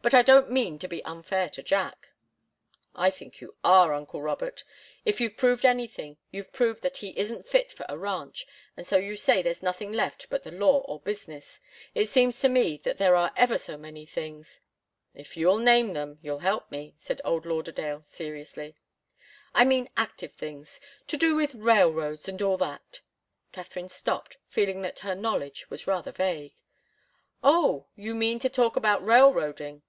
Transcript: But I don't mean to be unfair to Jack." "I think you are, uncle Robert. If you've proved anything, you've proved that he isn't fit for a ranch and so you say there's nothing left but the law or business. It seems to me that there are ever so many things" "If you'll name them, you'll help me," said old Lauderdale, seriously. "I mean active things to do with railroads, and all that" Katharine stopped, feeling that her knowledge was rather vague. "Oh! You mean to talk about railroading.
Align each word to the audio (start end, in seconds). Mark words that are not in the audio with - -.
But 0.00 0.14
I 0.14 0.22
don't 0.22 0.48
mean 0.50 0.78
to 0.78 0.86
be 0.88 1.04
unfair 1.04 1.48
to 1.50 1.62
Jack." 1.62 2.10
"I 2.94 3.10
think 3.10 3.40
you 3.40 3.56
are, 3.64 3.92
uncle 3.92 4.22
Robert. 4.22 4.62
If 5.04 5.20
you've 5.20 5.36
proved 5.36 5.64
anything, 5.66 6.18
you've 6.30 6.52
proved 6.52 6.82
that 6.82 6.98
he 6.98 7.10
isn't 7.18 7.48
fit 7.48 7.72
for 7.72 7.84
a 7.88 7.98
ranch 7.98 8.46
and 8.76 8.86
so 8.86 8.96
you 8.96 9.16
say 9.16 9.42
there's 9.42 9.60
nothing 9.60 9.90
left 9.90 10.30
but 10.30 10.44
the 10.44 10.52
law 10.52 10.78
or 10.86 11.00
business. 11.00 11.58
It 11.96 12.08
seems 12.08 12.38
to 12.40 12.48
me 12.48 12.76
that 12.84 12.98
there 12.98 13.16
are 13.16 13.32
ever 13.36 13.58
so 13.58 13.76
many 13.76 14.06
things" 14.06 14.60
"If 15.16 15.36
you'll 15.36 15.58
name 15.58 15.94
them, 15.94 16.20
you'll 16.22 16.38
help 16.38 16.70
me," 16.70 16.94
said 16.96 17.20
old 17.24 17.44
Lauderdale, 17.44 18.04
seriously. 18.06 18.76
"I 19.52 19.64
mean 19.64 19.90
active 19.96 20.32
things 20.32 20.78
to 21.08 21.16
do 21.16 21.34
with 21.34 21.56
railroads, 21.56 22.28
and 22.28 22.40
all 22.40 22.56
that" 22.58 23.00
Katharine 23.52 23.88
stopped, 23.88 24.38
feeling 24.48 24.80
that 24.82 25.00
her 25.00 25.16
knowledge 25.16 25.68
was 25.68 25.88
rather 25.88 26.12
vague. 26.12 26.54
"Oh! 27.42 27.88
You 27.96 28.14
mean 28.14 28.38
to 28.38 28.48
talk 28.48 28.76
about 28.76 29.04
railroading. 29.04 29.82